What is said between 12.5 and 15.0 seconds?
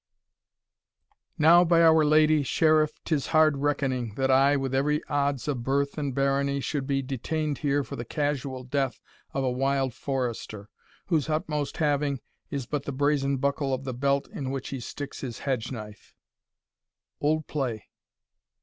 but the brazen buckle of the belt In which he